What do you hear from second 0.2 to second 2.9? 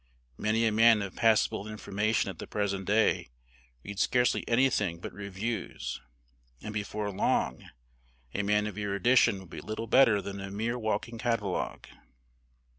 Many a man of passable information at the present